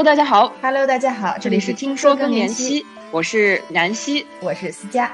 [0.00, 0.50] Hello，大家好。
[0.62, 4.26] Hello，大家好，这里是听说更年期，，我是南希。
[4.40, 5.12] 我是思佳。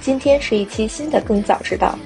[0.00, 1.98] 今天是一期新的《更早知道》，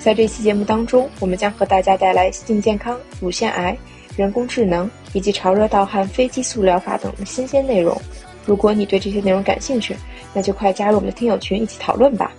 [0.00, 3.76] 在这期节目当中，我们将和大家带来性健康、乳腺癌、
[4.16, 8.00] 人工智能以及潮热盗汗非激素疗法等的新鲜内容。
[8.44, 9.96] 如果你对这些内容感兴趣，
[10.32, 12.30] 那就快加入我们的听友群一起讨论吧。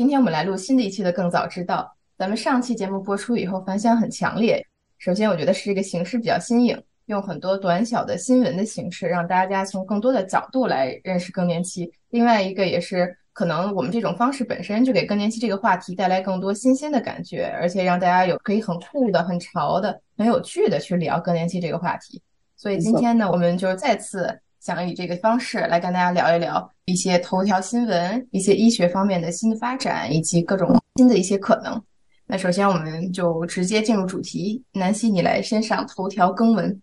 [0.00, 1.94] 今天我们来录新的一期的《更早知道》。
[2.16, 4.66] 咱们上期节目播出以后反响很强烈。
[4.96, 11.92] 首先，我觉得是这个形式比较新颖，用很多短小的新闻的形式，让大家从更多的角度来认识更年期。
[12.08, 22.22] 另外一个也是，可能我们这种方式本身就给更年期这个话题带来更多新鲜的感觉，而且让大家有可以很酷的、很潮的、很有趣的去聊更年期这个话题。
[22.56, 31.82] 所以今天呢，我们就再次想以这个方式来跟大家聊一聊一些头条新闻、一些医学方面的新的发展，以及各种新的一些可能。
[32.26, 36.80] 那首先我们就直接进入主题，南希，你来先上头条更文。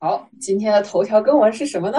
[0.00, 1.98] 好，今天的头条更文是什么呢？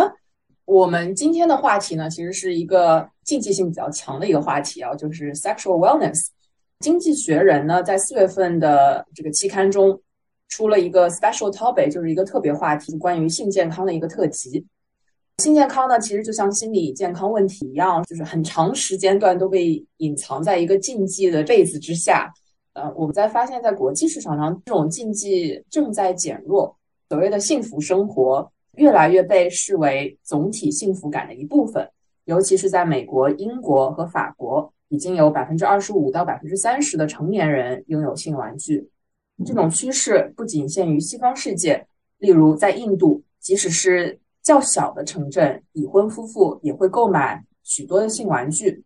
[0.66, 6.28] 我们今天的话题呢，其实是一个竞技性比较强的一个话题啊，就是 sexual wellness。
[6.80, 10.02] 经济学人呢，在四月份的这个期刊中
[10.50, 14.66] 出了一个 special topic，就是一个特别话题，关于性健康的一个特辑。
[15.44, 22.34] 性健康呢，其实就像心理健康问题一样，就是很长时间段都被隐藏在一个禁忌的被子之下。
[22.74, 26.76] 呃，我们在发现，在国际市场上，这种禁忌正在减弱。
[27.10, 31.88] 所谓的幸福生活越来越被视为总体幸福感的一部分，
[32.26, 38.90] 尤其是在美国、英国和法国，已经有百分之二十五到百分之三十的成年人拥有性玩具。
[39.46, 41.86] 这种趋势不仅限于西方世界，
[42.18, 48.82] 例如在印度，即使是较小的城镇，已婚夫妇也会购买许多的性玩具，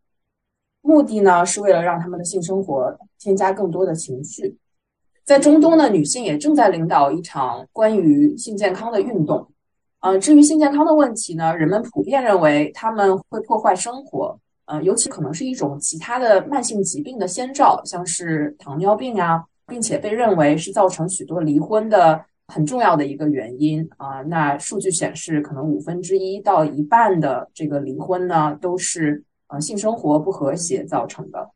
[0.81, 4.57] 目的呢是为了让他们的性生活添加更多的情趣。
[5.23, 9.47] 在中东呢，女性也正在领导一场关于性健康的运动。
[9.99, 31.49] 呃，至于性健康的问题呢，人们普遍认为他们会破坏生活，呃，尤其可能是一种其他的慢性疾病的先兆，像是糖尿病啊，并且被认为是造成许多离婚的很重要的一个原因啊、那数据显示，可能五分之一到一半的这个离婚呢，都是呃性生活不和谐造成的。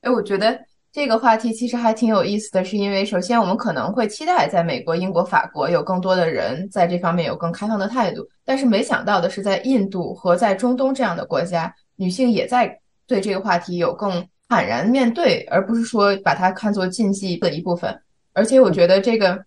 [0.00, 0.58] 哎，我觉得
[0.90, 12.76] 这个话题其实还挺有意思的，是因为首先我们可能会期待在美国、英国、法国有更多的人在这方面有更开放的态度，但是没想到的是，在印度和在中东这样的国家，女性也在
[13.06, 17.96] 对这个话题有更坦然面对，而不是说把它看作禁忌的一部分。
[18.34, 19.44] 而且我觉得这个，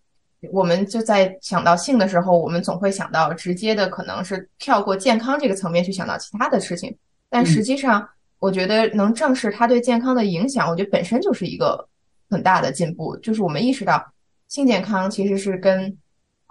[0.51, 6.95] 我们就在想到性的时候，我们总会想到直接的可能是跳过健康这个层面去想到其他的事情，
[7.29, 8.07] 但实际上。
[8.39, 11.87] 我觉得能正视它对健康的影响，我觉得本身就是一个
[12.29, 13.15] 很大的进步。
[13.17, 14.05] 就是我们意识到
[14.49, 15.97] 性健康其实是跟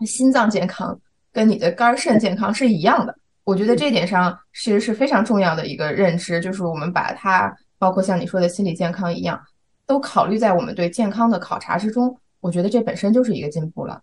[0.04, 0.98] 心脏健康、
[1.30, 3.14] 跟你的肝肾健康是一样的。
[3.44, 9.38] 我觉得这点上其实是非常重要的一个认知，就是我们把它包括像你说的心理健康一样，
[9.86, 12.18] 都考虑在我们对健康的考察之中。
[12.44, 13.98] 我觉得这本身就是一个进步了。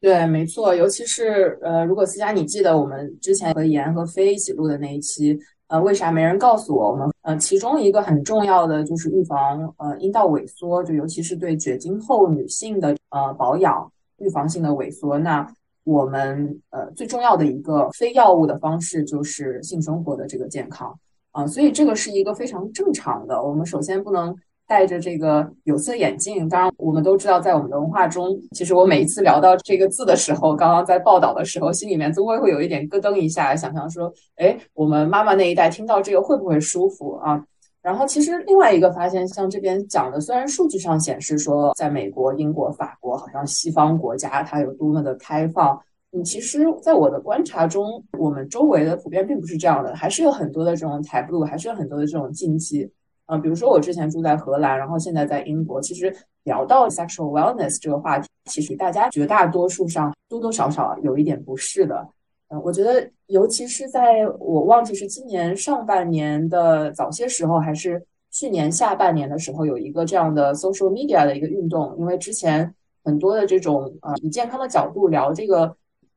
[0.00, 5.36] 对，没错，尤其是呃，如果思佳你记得我们之前和妍和飞一起录的那一期。
[5.66, 6.92] 呃，为啥没人告诉我？
[6.92, 15.18] 我们呃，其中一个很重要的就是预防呃阴道萎缩，就尤其是对绝经后女性的呃保养，预防性的萎缩。
[15.18, 15.44] 那
[15.82, 20.96] 我们呃最重要的一个非药物的方式就是性生活的这个健康
[21.32, 23.42] 啊、所以这个是一个非常正常的。
[23.42, 24.36] 我们首先不能
[24.66, 26.48] 戴着这个有色眼镜。
[26.48, 37.44] 当然，我们都知道，在我们的文化中，其实我每一次聊到这个字的时候，刚刚在报道的时候，心里面总会会有一点咯噔一下，想象说，哎，我们妈妈那一代听到这个会不会舒服啊？
[37.82, 45.78] 然后，其实另外一个发现，像这边讲的，虽然数据上显示说，在美国、英国、法国，好像西方国家它有多么的开放，
[46.12, 52.90] 嗯，其实在我的观察中，我们周围的普遍并不是这样的，还是有很多的这种台步还是有很多的这种禁忌。
[53.26, 62.06] 呃，比如说我之前住在荷兰，然后现在在英国，其实聊到 sexual wellness 这个话题，其实大家绝大多数上多多少少有一点不适的。
[62.48, 72.74] 嗯、我觉得尤其是在我忘记是今年上半年的早些时候，还是去年下半年的时候，有一个这样的 social media 的一个运动，因为之前
[73.04, 75.66] 很多的这种呃以健康的角度聊这个，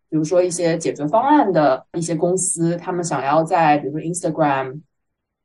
[0.09, 4.81] 比如说一些解决方案的一些公司，他们想要在比如说 Instagram。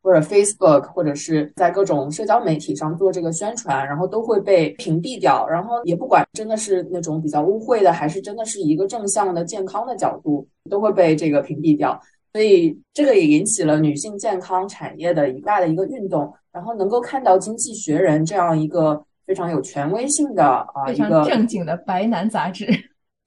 [0.02, 5.46] 或者 Facebook，或者是在各种社交媒体上做这个宣传，然后都会被屏蔽掉。
[5.48, 12.00] 然后也不管真的是那种比较污秽的，还是真的是一个正向的、健康的角度，都会被这个屏蔽掉。
[12.32, 16.32] 所以这个也引起了女性健康产业的一大的一个运动。
[16.52, 22.66] 然后能够看到《经济学人》这样一个非常有权威性的啊一个正经的白男杂志，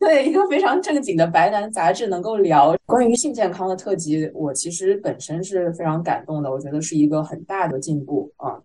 [0.06, 6.52] 对一个非常正经的白男杂志能够聊关于性健康的特辑，我其实本身是非常感动的。
[6.52, 8.62] 我觉得是一个很大的进步啊。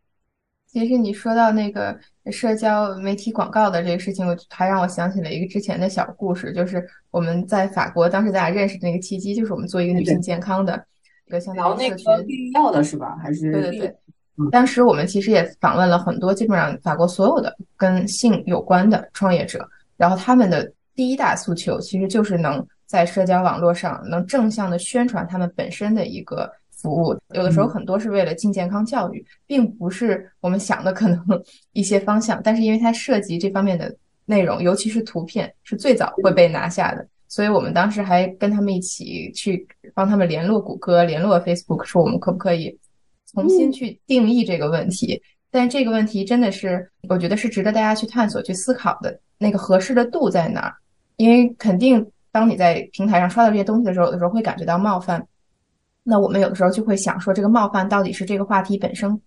[0.66, 1.98] 其实你说到那个
[2.30, 10.84] 社交媒体广告的这个事情，我还让我想起了一个之前的小故事，就是我们在法国当时咱俩认识的那个契机，就是我们做一个女性健康的
[11.26, 13.16] 一个相当于社群避孕药的是吧？
[13.20, 13.96] 还是对对对。
[14.52, 27.16] 当时我们其实也访问了很多，基本上法国所有的跟性有关的创业者，然后他们的第一大诉求其实就是能在社交网络上能正向的宣传他们本身的一个服务。
[27.32, 31.18] 有的时候很多是为了进健康教育，并不是我们想的可能
[31.72, 42.78] 一些方向，但是因为它涉及这方面的内容，尤其是图片是最早会被拿下的，所以我们当时还跟他们一起去帮他们联络谷歌、联络 Facebook，说我们可不可以。
[43.32, 49.18] 重新去定义这个问题，但这个问题真的是，我觉得是值得大家去探索、去思考的。
[49.42, 50.74] 那个合适的度在哪儿？
[51.20, 55.22] 因为肯定，当你在平台上刷到这些东西的时候，有的时候会感觉到冒犯。
[56.02, 59.20] 那我们有的时候就会想说，这个冒犯到底是这个话题本身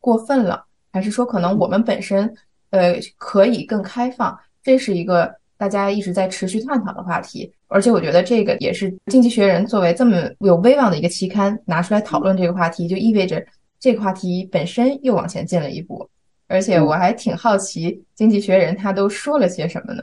[0.00, 2.34] 过分了，还是说可能我们本身
[2.70, 4.34] 呃可以更开放？
[4.62, 7.52] 这是一个大家一直在持续探讨的话题。
[7.66, 13.44] 而且我觉得这个也是《经济学人》作为这么有威望的一个期刊拿出来讨论这个话题，就意味着
[13.78, 16.08] 这个话题本身又往前进了一步。
[16.46, 20.02] 而且我还挺好奇，《经济学人》他都说了些什么呢？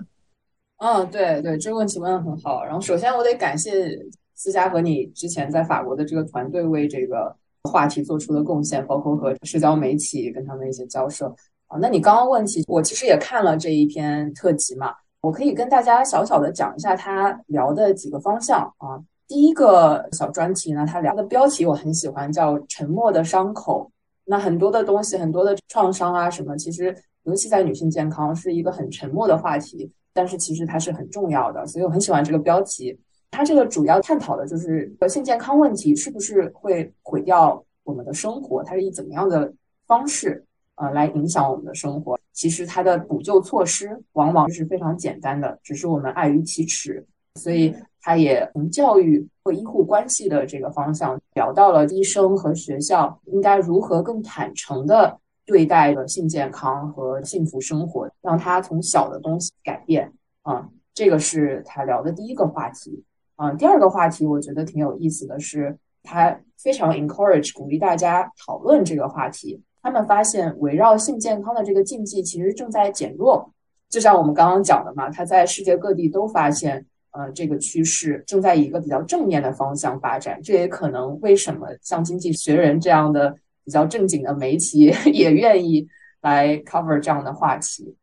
[0.77, 2.63] 嗯，对对，这个问题问的很好。
[2.63, 3.97] 然后首先我得感谢
[4.35, 7.33] 思佳和你之前在法国的这个团队为这个
[7.63, 11.27] 话题做出的贡献，包括和社交媒体跟他们一些交涉
[11.67, 11.77] 啊。
[11.79, 14.93] 那你刚刚问题，我其实也看了这一篇特辑嘛。
[15.21, 19.01] 我可以跟大家小小的讲一下他聊的几个方向啊。
[19.27, 23.89] 第一个小专题呢，他聊的标题我很喜欢，叫“沉默的伤口”。
[24.23, 32.97] 那很多的东西，很多的创伤啊什么，其实尤其在女性健康是一个很沉默的话题，但是其实它是很重要的，所以我很喜欢这个标题。
[33.29, 39.53] 它这个主要探讨的就是性健康问题是不是会毁掉我们的生活，它是以怎么样的
[39.85, 40.43] 方式。
[40.77, 42.19] 呃，来影响我们的生活。
[42.33, 47.05] 其实它的补救措施往往是非常简单的，只是我们碍于启齿。
[47.35, 60.11] 所以，它也从教育和医护关系的这个方向聊到了医生和学校应该如何更坦诚的对待的性健康和幸福生活，让他从小的东西改变。
[60.41, 63.03] 啊，这个是他聊的第一个话题。
[63.35, 69.61] 啊，第二个话题我觉得挺有意思的是，他非常 encourage 鼓励大家讨论这个话题。
[69.81, 73.51] 他们发现，围绕性健康的这个禁忌其实正在减弱，
[73.87, 80.41] 就像我们刚刚讲的嘛，他在世界各地都发现，呃，这个趋势正在一个比较正面的方向发展。
[80.41, 85.85] 这也可能为什么像《经济学人》这样的比较正经的媒体 也愿意
[86.21, 87.95] 来 cover 这样的话题。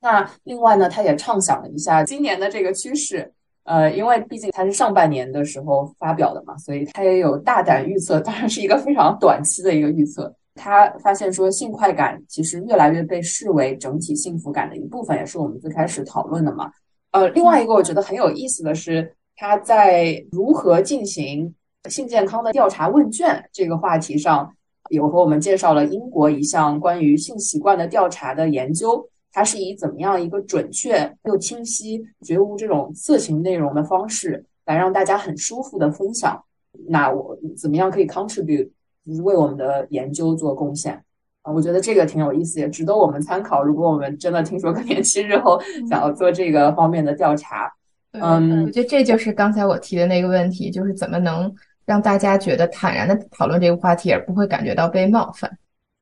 [0.00, 3.32] 那另外呢，他也畅想了一下今年的这个趋势，
[3.62, 10.34] 呃，因为毕竟他是上半年的时候发表的嘛，所以他也有大胆预测，当然是一个非常短期的一个预测。
[10.56, 16.70] 他发现说，性快感其实越来越被视为整体幸福感的一部分，也是我们最开始讨论的嘛。
[17.12, 21.52] 呃，另外一个我觉得很有意思的是，他在如何进行
[21.88, 24.54] 性健康的调查问卷这个话题上，
[24.90, 36.42] 有和我们介绍了英国一项关于性习惯的调查的研究，它是以怎么样一个准确又清晰、绝无这种色情内容的方式来让大家很舒服的分享。
[36.88, 38.68] 那我怎么样可以 contribute？
[39.06, 40.94] 就是为我们的研究做贡献
[41.42, 43.62] 啊，我觉得这个挺有意思，也值得我们参考。
[43.62, 45.60] 如果我们真的听说更年期日后
[45.90, 47.70] 想要做这个方面的调查，
[48.12, 55.50] 嗯，我觉得这就是刚才我提的那个问题，就是怎么能让大家觉得坦然的讨论这个话题，而不会感觉到被冒犯。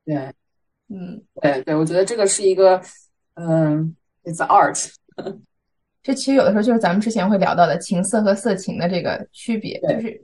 [0.05, 0.17] 对，
[0.89, 2.81] 嗯，对对，我觉得这个是一个，
[3.35, 4.93] 嗯，it's art。
[6.03, 10.23] 这其实有的时候就是咱们之前会聊到的情色和色情的这个区别，就是。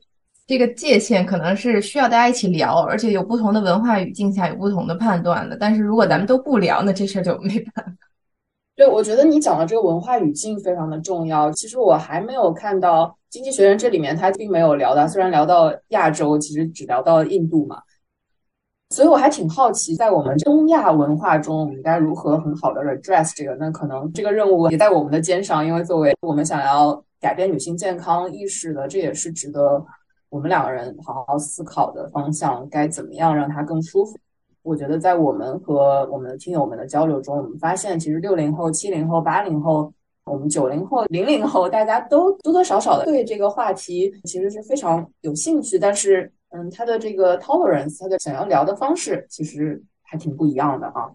[0.48, 5.54] 这个界限可能是需要大家一起聊，而且有不同的文化语境下有不同的判断的。
[5.60, 8.07] 但是如果咱们都不聊，那这事儿就没办法。
[8.78, 11.50] 对，我觉得你讲的这个文化语境非常的重要。
[11.50, 17.82] 其实我还没有看到《经济学人》这里面他并没有聊到，虽然聊到亚洲，其实只聊到印度嘛。
[18.90, 23.52] 所以我还挺好奇，在我们东亚文化中，我们该如何很好的 address 这个？
[23.56, 29.84] 那可能这个任务也在我们的肩上，因为作为我们想要改变女性健康意识的，这也是值得。
[30.28, 34.16] 我们两个人好好思考的方向该怎么样让它更舒服？
[34.68, 39.90] 我觉得在我们和我们的听友们的交流中，我们发现其实六零后、七零后、八零后
[40.26, 51.08] 我们九零后、零零后，大家都多多少少的对这个话题其实是非常有兴趣，但是，嗯，他的这个 tolerance，他的想要聊的方式，其实还挺不一样的啊。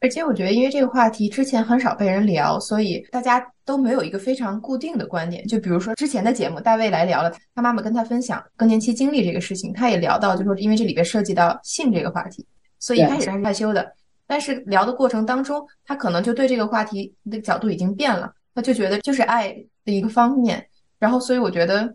[0.00, 5.46] 而且我觉得，因为这个话题之前很少被人聊，所以大家都没有一个非常固定的观点。
[5.46, 12.44] 就比如说之前的节目，大卫来聊了他妈妈跟他分享更年期经历这个事情，他也聊到，就说因为这里边涉及到性这个话题，
[12.82, 13.94] 所以一开始他是害羞的。
[14.26, 19.52] 但是聊的过程当中，他可能就对这个话题的角度已经变了，他就觉得就是爱
[19.84, 20.66] 的一个方面。
[20.98, 21.94] 然后，所以我觉得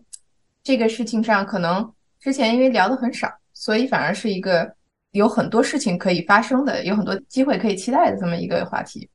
[0.62, 4.74] 这个事情上，可能之前因为聊的很少，所以反而是一个。
[5.12, 9.08] 有很多事情可以发生的，有很多机会可以期待的这么一个话题，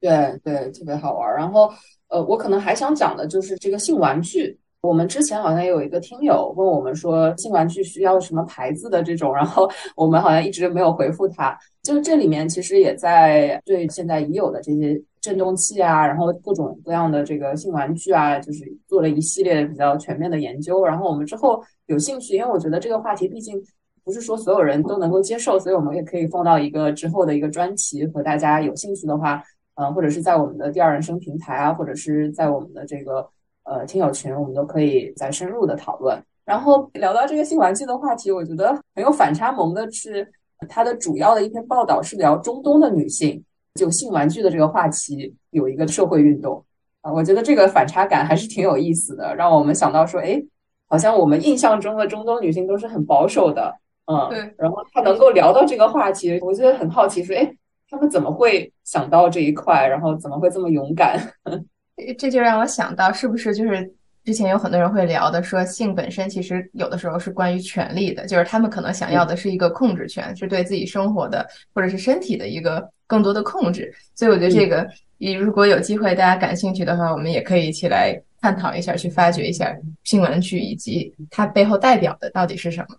[0.00, 1.32] 对对，特别好玩。
[1.36, 1.72] 然后，
[2.08, 4.58] 呃，我可能还想讲的就是这个性玩具。
[4.80, 11.56] 我们之前好像有一个听友问我们说，性玩具需要什么牌子的这种，然后 我们好像一直没有回复他。
[11.82, 20.84] 就是这里面其实也在对现在已有的这些振动器啊，然后各种各样的这个性玩具啊，就是做了一系列比较全面的研究。
[20.84, 23.60] 然后我们之后有兴趣，因为我觉得这个话题毕竟。
[24.04, 29.42] 不是说所有人都能够接受，所以我们也可以放到一个之后的一个专题，和大家有兴趣的话，
[29.74, 33.28] 嗯，或者是在我们的第二人生平台啊，或者是在我们的这个
[33.66, 36.20] 呃听友群，我们都可以再深入的讨论。
[36.44, 40.26] 然后聊到这个性玩具的话题，我觉得很有反差萌的是，
[40.68, 43.44] 它的主要的一篇报道是聊中东的女性
[43.74, 46.64] 就性玩具的这个话题有一个社会运动
[47.02, 50.40] 啊，我觉得这个反差感还是挺有意思的，让我们想到说，哎，
[50.88, 53.74] 好像我们印象中的中东女性都是很保守的。
[54.06, 57.52] 嗯，对，然后她能够聊到这个话题，我觉得很好奇，说，哎，
[57.90, 61.18] 他们怎么会想到这一块，然后怎么会这么勇敢？
[62.18, 63.90] 这就让我想到，是不是就是
[64.24, 73.92] 之前有很多人会聊的，说性本身其实有的时候是关于权利的，就是他们可能想要的是一个控制权，是对自己生活的或者是身体的一个更多的控制。
[74.14, 74.86] 所以我觉得这个，
[75.18, 79.74] 你如果有机会大家感兴趣的话，我们也可以一起来探讨一下，去发掘一下
[80.04, 82.96] 性玩具以及它背后代表的到底是什么。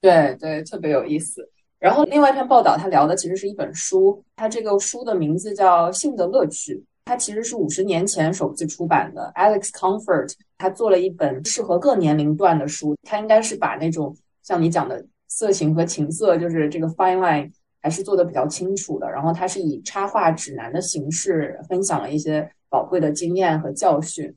[0.00, 1.48] 对对，特别有意思。
[1.78, 6.74] 然后另外一篇报道，他聊的其实是一本书，他这个书的名字叫《性的乐趣》，
[7.08, 9.32] 它其实是五十年前首次出版的。
[9.34, 17.50] Alex Comfort 他做了一本适合各年龄段的书，他应该是把那种像你讲的色情和情色，就是这个 fine line
[17.80, 19.10] 还是做的比较清楚的。
[19.10, 24.30] 然后他是以插画指南的形式分享了一些宝贵的经验和教训。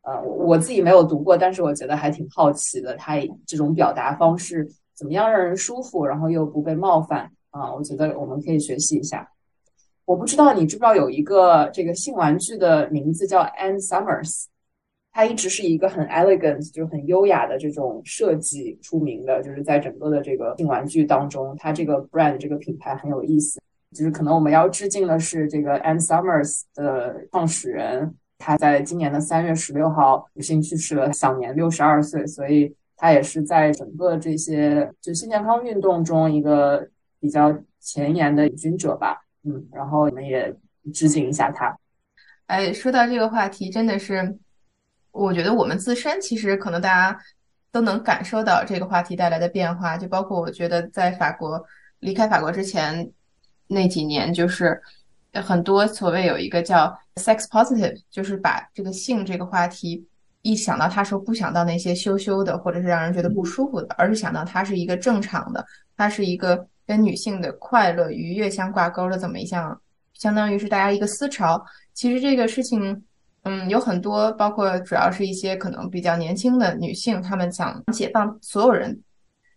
[0.00, 4.66] 呃，我自己没有读过，但是我觉得还挺好奇的，他这种表达方式。
[4.94, 7.74] 怎么样让人舒服，然后又不被冒犯啊？
[7.74, 9.28] 我觉得我们可以学习一下。
[10.06, 14.46] 我不知道你知不知道有一个这个性玩具的名字叫 Anne Summers，
[15.12, 23.60] 它一直是一个很 elegant，就很优雅的这种设计出名的，就是在整个的这个性玩具当中，它这个 brand 这个品牌很有意思。
[23.92, 32.74] 就是可能我们要致敬的是这个 Anne Summers 的创始人，他在今年的三月十六号不幸去世了，享年六十二岁，所以。
[32.98, 36.88] 他也是在整个这些就性健康运动中一个
[37.20, 40.52] 比较前沿的领军者吧，嗯，然后我们也
[40.92, 41.78] 致敬一下他。
[42.46, 44.36] 哎，说到这个话题，真的是，
[45.12, 47.18] 我觉得我们自身其实可能大家
[47.70, 51.64] 都能感受到这个话题带来的变化，就包括我觉得在法国
[52.00, 53.10] 离开法国之前
[53.68, 54.80] 那几年，就是
[55.32, 60.06] 很多所谓有一个叫 sex positive，就是把这个性这个话题。
[60.42, 69.80] 一想到他说不想到那些羞羞的，或者是让人觉得不舒服的，而是想到它是一个正常的，它是一个跟女性的快乐愉悦相挂钩的这么一项，
[70.14, 71.62] 相当于是大家一个思潮。
[71.92, 73.04] 其实这个事情，
[73.42, 78.98] 嗯，有很多，包括主要是一些可能比较年轻的女性，她们想解放所有人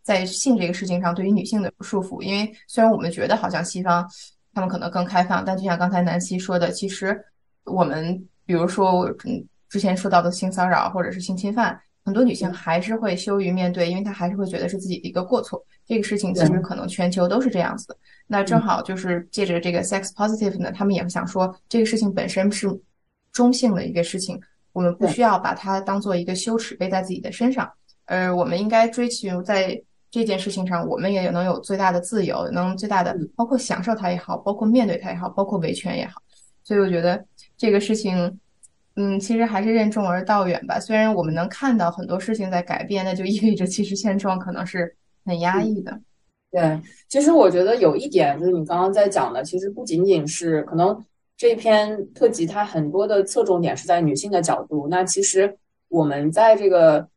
[0.03, 2.21] 在性这个事情上对于女性的束缚。
[2.21, 4.07] 因为虽然我们觉得好像西方
[4.53, 7.19] 他们可能更开放，但就像刚才南希说的，其实
[7.65, 9.45] 我们比如说，嗯。
[9.69, 15.63] 之前说到的性骚扰或者是性侵犯，很多女性还是会羞于面对，因为她还是会觉得是自己的一个过错。
[15.89, 17.97] 这个事情其实可能全球都是这样子的。
[18.27, 22.69] 那正好就是借着这个 sex positive 呢，他们也想说，这个事情本身是
[23.33, 24.39] 中性的一个事情，
[24.71, 27.69] 我们不需要把它当做一个羞耻背在自己的身上，
[28.05, 29.81] 呃我们应该追求在
[30.11, 36.21] 这件事情上，我们也能有最大的自由，能最大的包括享受它也好，包括面对它也好，包括维权也好。
[36.63, 37.25] 所以我觉得
[37.57, 38.39] 这个事情。
[38.95, 40.77] 嗯，其实还是任重而道远吧。
[40.77, 44.93] 虽然我们能看到很多事情在改变，那就意味着其实现状可能是
[45.25, 45.99] 很压抑的。
[46.51, 51.05] 对，其实我觉得有一点就是你刚刚在讲的，其实不仅仅是可能
[51.37, 54.87] 这篇特辑它很多的侧重点是在女性的角度。
[54.89, 55.55] 那其实
[55.89, 57.07] 我们在这个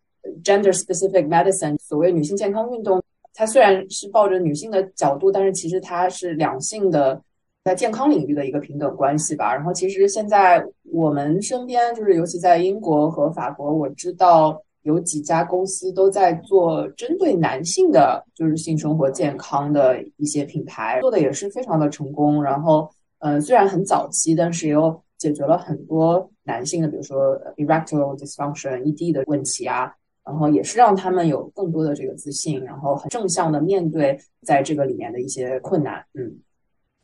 [0.45, 7.19] gender specific medicine 所谓女性健康运动，它虽然是抱着女性的角度，但是其实它是两性的
[7.65, 9.55] 在健康领域的一个平等关系吧。
[9.55, 22.43] 然后其实现在我们身边，就是尤其在英国和法国，我知道有几家公司都在做针对男性的，就是性生活健康的一些品牌，做的也是非常的成功。
[22.43, 29.93] 然后，呃，虽然很早期，但是也有解决了很多男性的，比如说 erectile dysfunction (ED) 的问题啊。
[30.25, 36.01] 然后也是让他们有更多的这个自信，然后很正向的面对在这个里面的一些困难。
[36.15, 36.33] 嗯，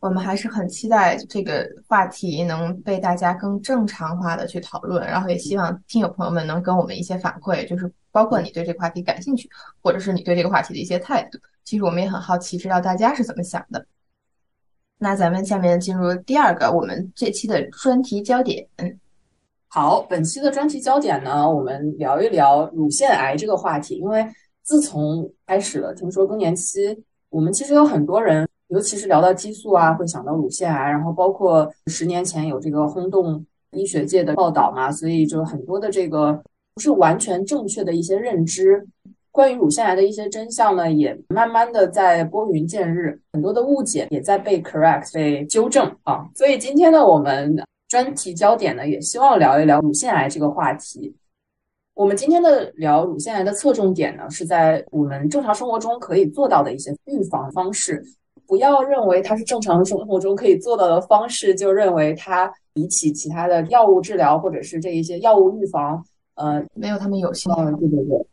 [0.01, 9.49] 我们还是很期待这个话题能被大家更正常化的去讨论，然后也希望听友朋友们能跟我们一些反馈，就是包括你对这个话题感兴趣，
[9.83, 11.39] 或者是你对这个话题的一些态度。
[11.65, 13.85] 其实我们也很好奇，知道大家是怎么想的。
[14.99, 18.67] 那咱们下面进入第二个我们这期的专题焦点。
[19.69, 23.97] 好，本期的专题焦点呢，我们聊一聊乳腺癌这个话题。
[23.97, 24.27] 因为
[24.63, 30.91] 自从开始了听说更年期，我们其实有很多人，尤其是聊到激素啊，会想到乳腺癌。
[30.91, 36.43] 然后包括十年前有这个轰动医学界的报道嘛，所以就很多的这个
[36.75, 38.87] 不是完全正确的一些认知，
[39.31, 46.29] 关于乳腺癌的一些真相呢，也慢慢的在拨云见日，很多的误解也在被 correct 被纠正啊。
[46.35, 47.63] 所以今天呢，我们。
[47.89, 51.17] 专题焦点呢，也希望聊一聊乳腺癌这个话题。
[51.95, 58.05] 我们今天的聊乳腺癌的侧重点呢，是在我们正常生活中可以做到的一些预防方式。
[58.49, 67.53] 不要认为它是正常生活中可以做到的方式，就认为它比起其他的药物治疗或者是这一些药物预防，呃，没有他们有效。
[67.59, 68.27] 嗯，对对对。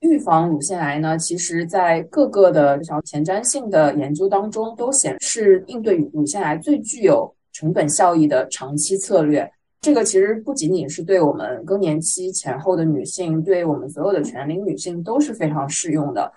[0.00, 7.30] 预防乳腺癌呢，其实在各个的前瞻性的研究当中都显示，应对乳腺癌最具有。
[7.52, 16.32] 成本效益的长期策略，这个其实不仅仅是对我们更年期前后的女性，对我们所有的全龄女性都是非常适用的。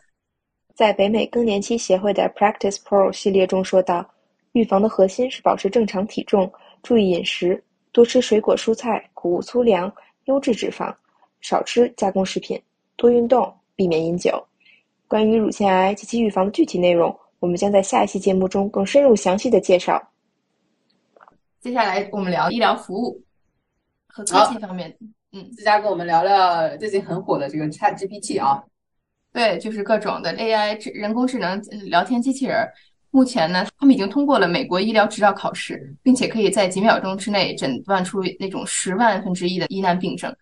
[0.74, 4.03] 在北美更年期协会的 Practice Pro 系列中说到，
[4.53, 6.51] 预防的核心是保持正常体重，
[6.82, 9.94] 注意饮食，多吃水果蔬菜，谷物粗粮，
[10.25, 10.92] 优质脂肪，
[11.42, 12.60] 少吃加工食品，
[12.96, 14.44] 多运动，避免饮酒。
[15.08, 20.01] 关于乳腺癌及其预防的具体内容，我们将在下一期节目中更深入详细的介绍。
[21.62, 23.22] 接下来我们聊医疗服务
[24.07, 24.98] 和科技方面。
[25.31, 28.64] 嗯，思佳跟我们聊聊最近很火的这个 Chat GPT 啊。
[29.33, 32.65] 对，就是各种的 AI 智人工智能聊天机器人。
[33.11, 40.33] 目前呢，他们已经通过了美国医疗执照考试，并且可以在几秒钟之内诊断出那种十万分之一的疑难病症。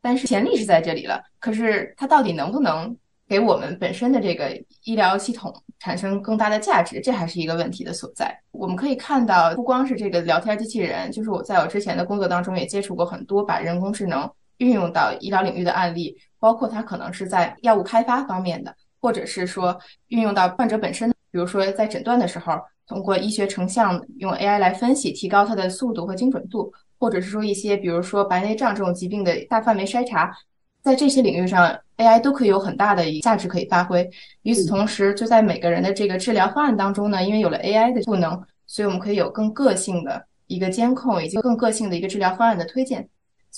[0.00, 2.96] 但是潜力是在这里了，可是它到底能不能？
[3.28, 8.34] 给我们本身的这个医疗系统产生更大的价值，这还是一个问题的所在。
[8.52, 14.26] 我们可以看到，不光是这个聊天机器人，就是我在我之前的工作当中也接触过很多把人工智能
[14.58, 22.54] 运用到医疗领域的案例，包括它可能是在药物开发方面的，或者是说运用到患者本身，比如说在诊断的时候，
[22.86, 30.32] 通过医学成像用 AI 来分析，提高它的速度和精准度，或者是说一些比如说白内障这种疾病的大范围筛查。
[30.80, 34.08] 在这些领域上，AI 都可以有很大的价值可以发挥。
[34.42, 43.06] 与此同时，就在每个人的这个治疗方案当中呢，因为有了 AI 的赋能，所以我们可以有更个性的一个监控，以及更个性的一个治疗方案的推荐。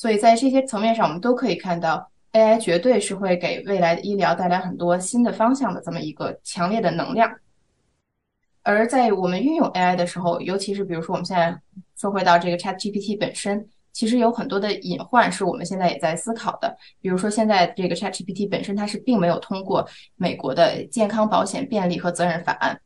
[0.01, 7.31] 所以在这些层面上，我们都可以看到，AI 绝对是会给未来的医疗带来很多新的方向的这么一个强烈的能量。
[8.63, 11.55] 而在我们运用 AI 的时候，尤其是比如说我们现在
[11.99, 13.69] 说回到这个 ChatGPT 本身。
[13.93, 19.87] 其实有很多的隐患是我们现在也在思考的，比如说现在这个 ChatGPT 本身它是并没有通过
[20.17, 22.81] 美国的健康保险便利和责任法案，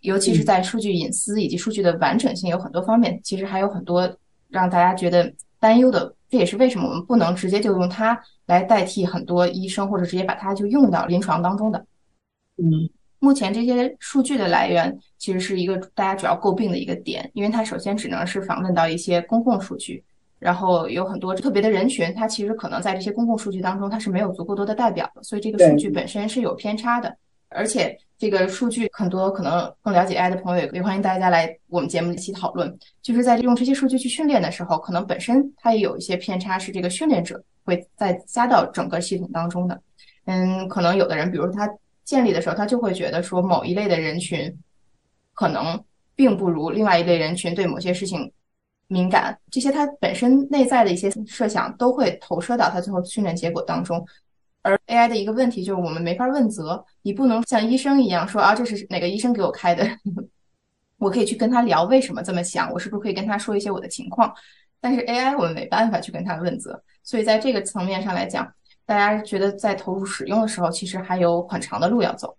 [0.00, 4.16] 尤其是在数据隐私以及数据的完整性有很多方面，其实还有很多
[4.48, 6.14] 让大家觉得担忧的。
[6.30, 11.86] 这也是为什么我们不能直接就用它来代替很多医生，或者直接把它就用到临床当中的。
[12.56, 20.02] 嗯，目前这些数据的来源其实是一个大家主要诟病的一个点，因为它首先只能是访问到一些公共数据。
[20.40, 27.16] 然后有很多特别的人群，它其实可能在这些公共数据当中，它是没有足够多的代表的，所以这个数据本身是有偏差的。
[27.54, 32.78] 而且这个数据很多可能更了解 AI 的朋友也欢迎大家来我们节目一起讨论。
[33.00, 39.80] 就是在用这些数据去训练的时候，可能本身它也有一些偏差，是这个训练者会再加到整个系统当中的。
[40.26, 41.68] 嗯，可能有的人，比如他
[42.04, 44.52] 建立的时候，他就会觉得说某一类的人群
[45.32, 45.82] 可能
[46.14, 48.32] 并不如另外一类人群对某些事情。
[48.86, 54.06] 敏感这些，它本身内在的一些设想都会投射到它最后训练结果当中。
[54.64, 59.86] 而 AI 的一个问题就是，我们没法问责，你不能像医生一样说啊，这是哪个医生给我开的？
[60.98, 64.32] 我可以去跟他聊为什么这么想，我是不是可以跟他说一些我的情况？
[64.80, 68.50] 但是 AI 我们没办法去跟他问责，所以在这个层面上来讲，
[68.86, 72.34] 大家觉得在投入使用的时候，其实还有很长的路要走。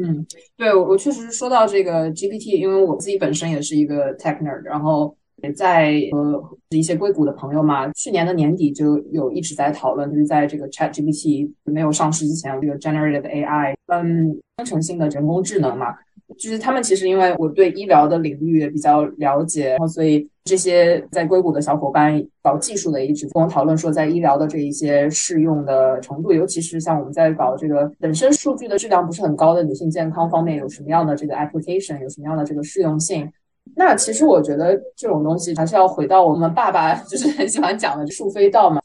[0.00, 0.24] 嗯，
[0.56, 15.94] 对我确实说到这个 GPT，因为我自己本身也是一个 tech nerd，然后也在和一些硅谷的朋友嘛，去年的年底就有一直在讨论，就是在这个 Chat GPT 没有上市之前，这个 generative AI，嗯，生成性的人工智能嘛。
[16.36, 33.26] 就是他们其实因为我对医疗的领域也比较了解，然后所以这些在硅谷的小伙伴搞技术的一直跟我讨论说，在医疗的这一些适用的程度，尤其是像我们在搞这个本身数据的质量不是很高的女性健康方面，有什么样的这个 application，有什么样的这个适用性？
[33.76, 38.80] 那其实我觉得这种东西还是要回到我们爸爸 就是很喜欢讲的树飞道嘛。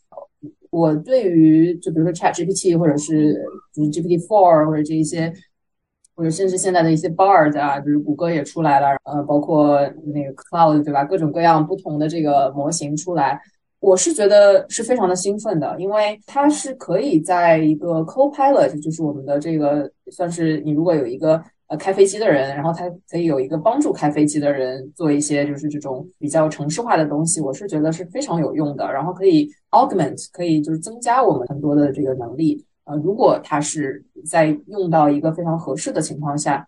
[0.69, 3.34] 我对于就比如说 Chat GPT 或者是
[3.74, 5.34] 就是 GPT Four 或者这一些。
[6.15, 9.80] 或者甚至现在的一些 Bard 啊，就是谷歌也出来了，呃，包括
[10.13, 11.04] 那个 Cloud 对吧？
[11.04, 13.41] 各种各样不同的这个模型出来，
[13.80, 32.65] 我是觉得是非常的兴奋的，因为它是可以在一个 Copilot，就是我们的这个算是你如果有一个呃开飞机的人，然后他可以有一个帮助开飞机的人做一些就是这种比较城市化的东西，我是觉得是非常有用的，然后可以 Augment，可以就是增加我们很多的这个能力。
[32.86, 36.67] 呃，如果它是在用到一个非常合适的情况下，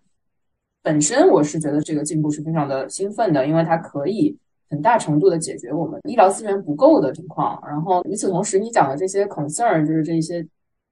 [0.82, 4.34] 本身我是觉得这个进步是非常的兴奋的，因为它可以
[4.70, 7.62] 很大程度的解决我们医疗资源不够的情况。
[7.68, 10.46] 然后与此同时，你讲的这些 concern 就是这些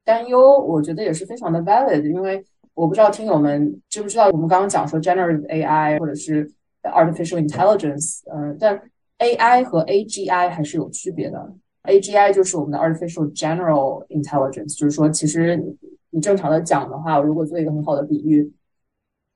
[0.04, 2.02] 担忧，我觉得也是非常的 valid。
[2.02, 6.50] 因为我不知道听友们知不知道，我们刚刚讲说 generative AI 或者是
[6.82, 8.80] artificial intelligence，嗯，但
[9.18, 11.52] AI 和 AGI 还是有区别的。
[11.84, 15.62] AGI 就是我们的 Artificial General Intelligence，就是说，其实
[16.10, 18.50] 你正常的讲的话，如果做一个很好的比喻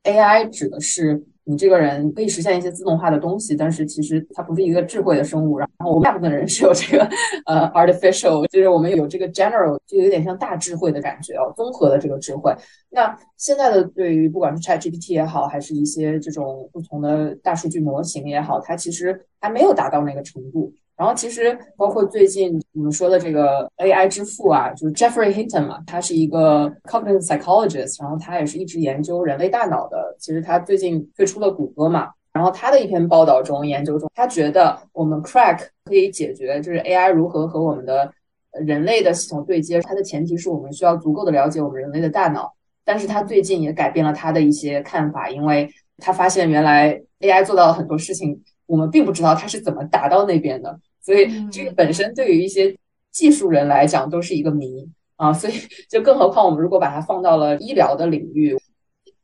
[0.05, 5.57] ，AI 指的是你这个人可以实现一些自动化的东西，但是其实它不是一个智慧的生物。
[5.57, 7.09] 然后我们大部分人是有这个
[7.47, 12.55] 呃 Artificial，就是我们有这个 General，就有点像大智慧的感觉哦，综合的这个智慧。
[12.91, 20.71] 那现在的对于不管是 ChatGPT 也好，还是一些这种不同的大数据模型也好，它其实还没有达到那个程度。
[20.99, 30.17] 然后其实包括最近我们说的这个 AI 之父啊，就是 Jeffrey Hinton 嘛，他是一个 cognitive psychologist，然后他也是一直研究人类大脑的。
[30.19, 38.13] 其实他最近退出了谷歌嘛，然后他的一篇报道中研究中，他觉得我们 Crack 可以解决，就是 AI 如何和我们的
[38.51, 42.53] 人类的系统对接，它的前提是我们需要足够的了解我们人类的大脑。
[42.85, 50.81] 但是他最近也改变了他的一些看法，因为他发现原来 AI 做到了很多事情，我们并不知道它是怎么达到那边的。
[51.09, 52.77] 所以这个本身对于一些
[53.11, 55.55] 技术人来讲都是一个谜啊，所以
[55.89, 58.55] 就更何况我们如果把它放到了医疗的领域，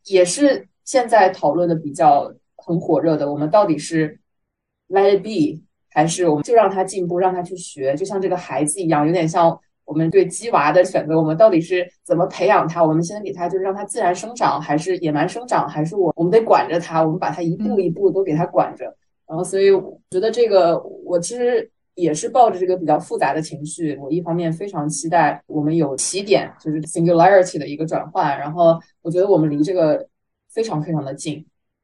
[0.06, 3.30] 也是现在讨论的比较很火热的。
[3.30, 4.18] 我们到底是
[4.88, 11.14] let it be，还是我们就让它进步，让它去学，就像这个孩子一样，有点像我们对鸡娃的选择。
[11.18, 12.82] 我们到底是怎么培养它？
[12.82, 15.68] 我们先给它就是让它自然生长，还是野蛮生长？
[15.68, 17.02] 还是我我们得管着它？
[17.02, 18.86] 我们把它一步一步都给它管着。
[19.26, 21.70] 然后，所以我觉得这个我其实。
[21.94, 30.06] 也是抱着这个比较复杂的情绪，我一方面非常期待我们有起点，就是 singularity 的一个转换，然后我觉得我们离这个
[30.50, 31.34] 非常非常的近，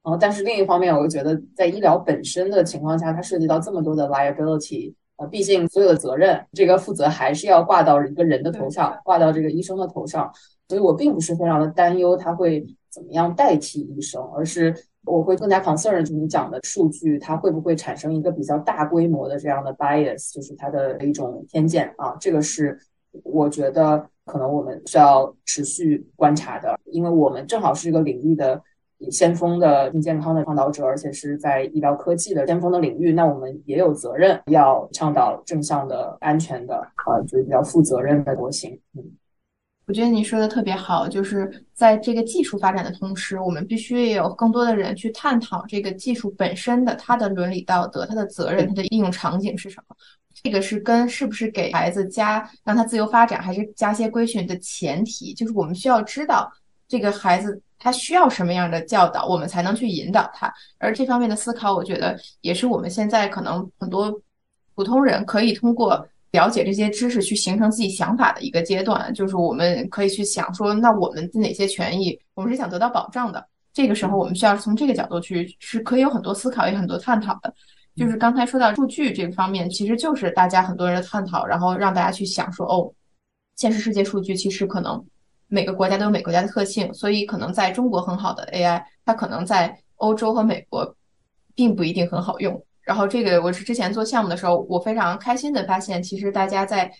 [0.03, 10.33] 然后但是另一方面，我又觉得在医疗本身的情况下，它涉及到这么多的 liability，呃，毕竟所有的责任，这个负责还是要挂到一个人的头上，挂到这个医生的头上，
[10.69, 14.75] 所以我并不是非常的担忧他会怎么样代替医生，而是。
[15.07, 22.15] 我会更加 concern 就你讲的数据，它会不会产生一个比较大规模的这样的 bias，就是它的一种偏见啊？
[22.21, 22.79] 这个是
[23.25, 28.63] 我觉得可能我们需要持续观察的，因为我们正好是一个领域的
[29.11, 38.79] 先锋的健康的倡导者，而且是在医疗科技的先锋的领域，那我们也有责任要倡导正向的、安全的啊，就是比较负责任的模型。
[38.95, 39.03] 嗯。
[39.91, 49.97] 我觉得你说的特别好，就是在这个技术发展的同时，我们必须也有更多的人去探讨这个技术本身的它的伦理道德、它的责任、它的应用场景是什么。
[50.45, 56.49] 这个是跟是不是给孩子加让他自由发展，还是加些规训的前提，就是我们需要知道
[56.87, 60.55] 这个孩子他需要什么样的教导，我们才能去引导他。
[60.79, 64.23] 而这方面的思考，我觉得也是我们现在可能很多
[64.77, 66.07] 普通人可以通过。
[66.33, 73.45] 了解这些知识，去形成自己想法的一个阶段，就是我们可以去想说，那我们的哪些权益，我们是想得到保障的。
[73.73, 77.53] 这个时候，我们需要从这个角度去，是可以有很多思考，也很多探讨的。
[77.97, 82.93] 就是刚才说到数据这个方面，其实就是大家很多人的探讨，然后让大家去想说，哦，
[83.57, 85.05] 现实世界数据其实可能
[85.49, 90.97] 每个国家都有每个国家的特性，所以可能在中国很好的 AI，它可能在欧洲和美国
[91.55, 92.65] 并不一定很好用。
[92.91, 96.91] 然后这个我是之前做项目的时候，我非常开心的发现，其实大家在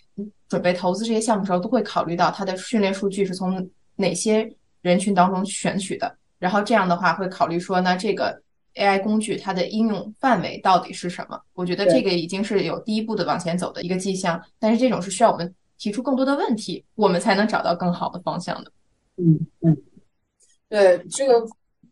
[0.47, 4.49] 准备投资这些项目的时候，都会考虑到它的训练数据是从哪些
[4.81, 6.15] 人群当中选取的。
[6.39, 8.41] 然后这样的话会考虑说，那这个
[8.75, 11.37] AI 工具它的应用范围到底是什么？
[11.55, 14.41] 我觉得这个已经是有第一步的往前走的一个迹象。
[14.59, 18.71] 但是这种是需要我们提出更多的问题，我们才能找到更好的方向的。
[19.17, 19.75] 嗯嗯，
[20.69, 21.45] 对，这个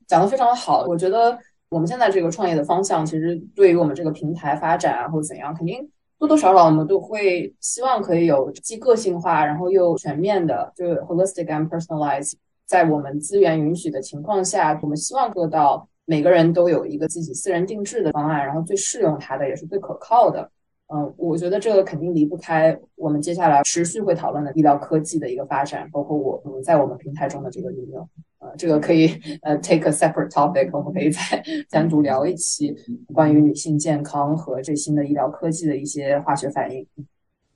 [0.07, 0.85] 讲的非常好。
[0.85, 1.37] 我觉得
[1.69, 12.33] 我们现在这个创业的方向，其实对于我们这个平台发展啊，或者怎样，肯定多多少少我们都会希望可以有既个性化，然后又全面的，就是 holistic and personalized。
[12.65, 20.49] 在我们资源允许的情况下，我们希望做到每个人都有一个自己私人定制的方案，然后最适用它的也是最可靠的。
[20.91, 28.09] 嗯，我觉得这个肯定离不开我们接下来持续会讨论的医疗科技的一个发展，包括我们在我们平台中的这个应用。
[28.39, 29.07] 呃，这个可以
[29.41, 32.75] 呃 take a separate topic，我们可以再单独聊一期
[33.13, 36.85] 关于女性健康和最新的医疗科技的一些化学反应。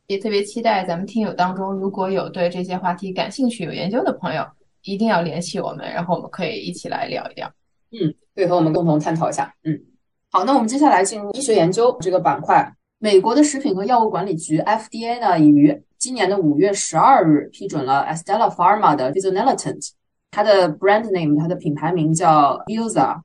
[0.08, 4.46] 也特别期待咱们听友当中如果有对这些话题感兴趣、有研究的朋友。
[4.86, 7.50] 一定要联系我们，然后我们可以一起来聊一聊。
[7.92, 9.50] 嗯，对，和我们共同探讨一下。
[9.64, 9.80] 嗯，
[10.30, 12.70] 好，那我们接下来进入医学研究这个板块。
[13.00, 19.92] 美国的食品和药物管理局 FDA 呢，已于今年的五月十二日批准了 Estella Pharma 的 Fizoneltant，
[20.34, 23.22] 它的 brand name，它的品牌名叫 Uza。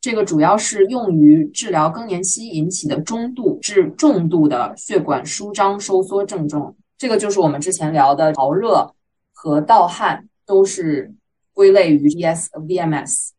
[0.00, 6.74] 这个主要是用于治疗更年期引起的中度至重度的血管舒张收缩症状。
[6.98, 8.92] 这个就是我们之前聊的潮热
[9.32, 10.28] 和盗汗。
[10.46, 11.10] 都是
[11.54, 13.30] 归类于 ES VMS。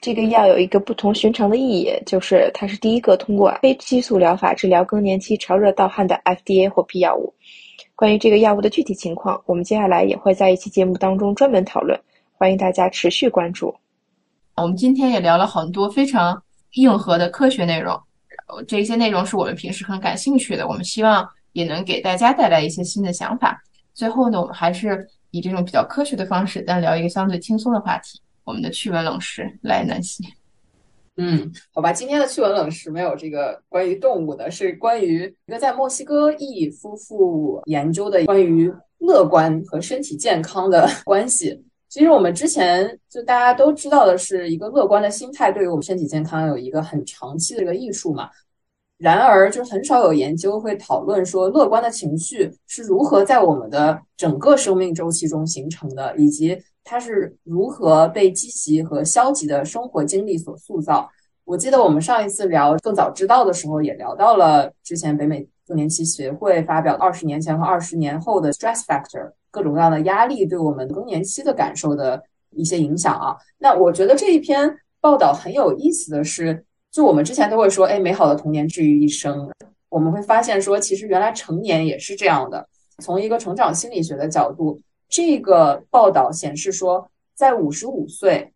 [0.00, 7.34] 这个药有一个不同寻常的意义，就是它是第一个通过非激素疗法治疗更年期潮热盗汗的 FDA 获批药物。
[7.96, 11.98] 关于这个药物的具体情况，我们接下来也会在一期节目当中专门讨论，
[12.42, 13.72] 欢迎大家持续关注。
[14.56, 17.96] 我们今天也聊了很多非常硬核的科学内容，
[18.66, 23.62] 这些内容是我们平时很感兴趣的，我们希望也能给大家带来一些新的想法。
[23.94, 25.08] 最后呢，我们还是。
[25.30, 28.20] 以这种比较科学的方式，但聊一个相对轻松的话题。
[28.42, 30.24] 我们的趣闻冷食来，南希。
[31.16, 41.62] 嗯，好吧，今天的趣闻冷食没有这个关于动物的，是关于一个在墨西哥裔夫妇研究的关于乐观和身体健康的关系。
[41.92, 48.30] 其实我们之前就大家都知道的是，一个乐观的心态对于我们身体健康有一个很长期的一个益处嘛。
[48.96, 61.06] 然而，就很少有研究会讨论说，乐观的情绪是如何在我们的整个生命周期中形成的，以及它是如何被积极和消极的生活经历所塑造。
[61.44, 73.36] 我记得我们上一次聊更早知道的时候，也聊到了之前北美更年期协会发表二十年前和二十年后的 stress factor 各种各样的压力对我们更年期的感受的一些影响啊。
[73.58, 76.64] 那我觉得这一篇报道很有意思的是。
[76.90, 79.50] 就我们之前都会说，哎，美好的童年治愈一生。
[79.88, 82.68] 我们会发现说，其实原来成年也是这样的。
[82.98, 88.52] 从一个成长心理学的角度，这个报道显示说，在五十五岁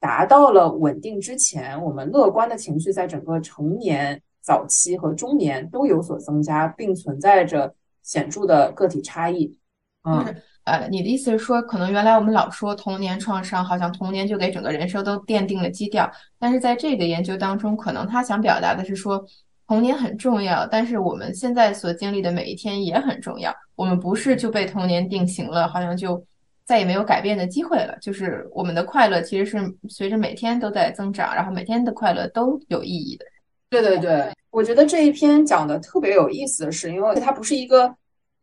[0.00, 9.58] 达到了稳定之前，我们乐观的情绪在整个成年早期和中年都有所增加，并存在着显著的个体差异。
[10.04, 10.34] 嗯。
[10.64, 16.10] 呃，你的意思是说，可能原来我们老说童年创伤，好像童年就给整个人生都奠定了基调。
[16.38, 19.22] 但是在这个研究当中，可能他想表达的是说，
[19.68, 23.54] 童年很重要，但是我们现在所经历的每一天也很重要。
[23.76, 26.24] 我们不是就被童年定型了，好像就
[26.64, 27.94] 再也没有改变的机会了。
[28.00, 29.58] 就是我们的快乐其实是
[29.90, 33.26] 随着每天都在增长，然后每天的快乐都有意义的。
[33.68, 37.94] 对对对，我觉得这一篇讲的特别有意思的是，因为它不是一个。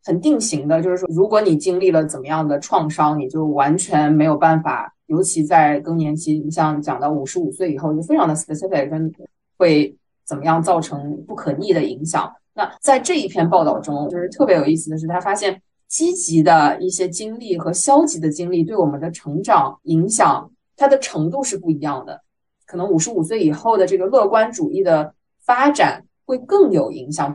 [0.04, 4.92] 很定型的，就是说，如果你经历了怎么样的创伤，你就完全没有办法。
[5.06, 9.12] 尤其在更年期，你像讲到五十五岁以后，就非常的 specific，跟
[9.58, 12.32] 会怎么样造成不可逆的影响。
[12.54, 22.22] 那在这一篇报道中，就是特别有意思的是，他发现积极的一些经历和消极的经历对我们的成长影响，它的程度是不一样的。
[22.64, 27.34] 可能五十五岁以后的这个乐观主义的发展会更有影响。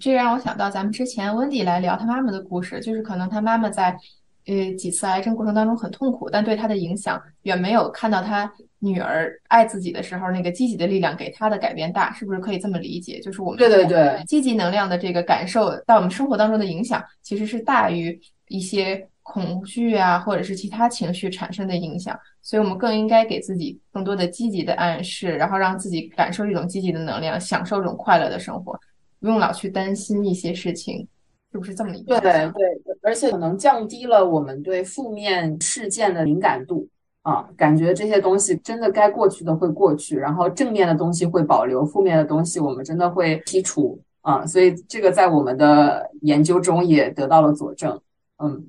[0.00, 3.96] 这让我想到咱们之前温迪来聊他妈妈的故事，就是可能他妈妈在
[4.46, 13.20] 呃几次癌症过程当中很痛苦，但对她的影响远没有看到她女儿爱自己的时候那个积极的力量给她的改变大，是不是可以这么理解？
[13.20, 28.78] 就是我们对对对积极能量的这个感受到我们生活当中的影响，其实是大于一些恐惧啊或者是其他情绪产生的影响，所以我们更应该给自己更多的积极的暗示，然后让自己感受这种积极的能量，享受这种快乐的生活。
[29.24, 31.08] 不用老去担心一些事情，
[31.50, 32.20] 是不是这么理解？
[32.20, 36.86] 对对，而且可能降低了我们对负面事件的敏感度
[37.22, 44.44] 啊，感觉这些东西真的该过去的会过去，然后正面的东西会保留，负面的东西我们真的会剔除啊。
[44.44, 47.98] 所以这个在我们的研究中也得到了佐证。
[48.36, 48.66] 嗯，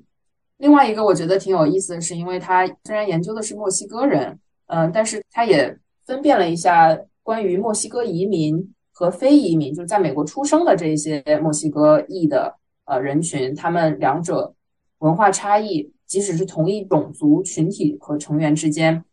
[0.56, 4.38] 另外一个我觉得挺有意思的是，因为他虽然研究的是墨西哥人，
[4.68, 12.56] 嗯，但是他也分辨了一下关于墨西哥移民和非移民，就是在美国出生的这些墨西哥裔的
[12.86, 14.54] 呃人群，他们两者
[15.00, 19.04] 文化差异，即使是同一种族群体和成员之间，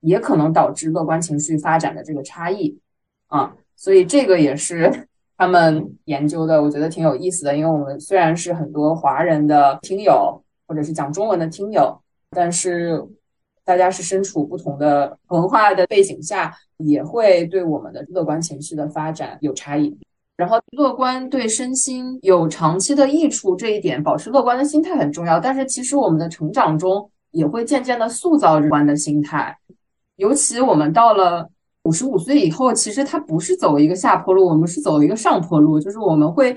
[0.00, 2.80] 也可能导致乐观情绪发展的这个差异
[3.28, 10.42] 啊，所以这个也是 他们研究的，我觉得挺有意思的，因为我们虽然是很多华人的听友。
[10.70, 11.98] 或者是讲中文的听友，
[12.28, 13.02] 但是
[13.68, 19.94] 大家是身处不同的文化的背景下，也会对我们的乐观情绪的发展有差异。
[20.38, 25.38] 然后，乐观对身心有长期的益处这一点，保持乐观的心态很重要。
[25.38, 29.54] 但是，其实我们的成长中也会渐渐的塑造乐观的心态，
[30.16, 31.46] 尤其我们到了
[31.82, 36.56] 五十五岁以后，其实它不是走一个下坡路，我们是走一个上坡路，就是我们会。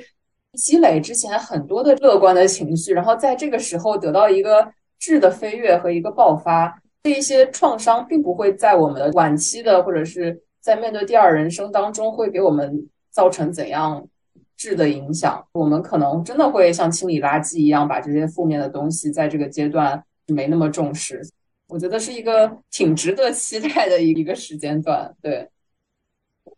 [0.53, 4.67] 积累之前很多的乐观的情绪，然后在这个时候得到一个
[4.99, 14.07] 质的飞跃和一个爆发，这一些创伤并不会在我们的晚期的或者是在面对第二人生当中会给我们造成怎样
[14.55, 15.45] 质的影响。
[15.53, 21.21] 我们可能真的会像清理垃圾一样，把这些负面的东西在这个阶段没那么重视。
[21.67, 25.15] 我觉得是一个挺值得期待的一个时间段。
[25.21, 25.49] 对，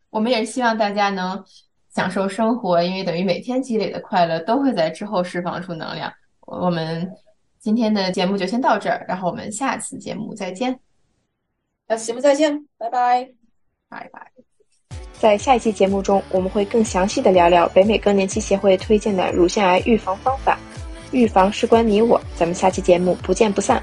[0.09, 1.43] 我们也是希望大家能。
[1.95, 6.11] 享受生活，因为等于每天积累的快乐都会在之后释放出能量。
[6.47, 7.07] 我们
[7.63, 10.77] 今天的节目就先到这儿，然后我们下次节目再见。
[11.87, 13.25] 下次节目再见，拜拜，
[13.87, 14.29] 拜拜。
[15.13, 20.59] 在下一期节目中，我们会更详细的聊聊北美更年期协会推荐的乳腺癌预防方法。
[21.13, 23.81] 预防事关你我，咱们下期节目不见不散。